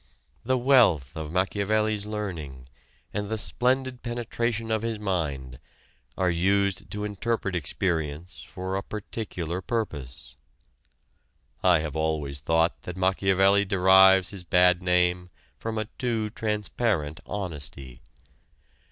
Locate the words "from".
15.59-15.77